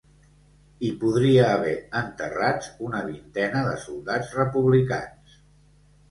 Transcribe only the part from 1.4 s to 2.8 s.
haver enterrats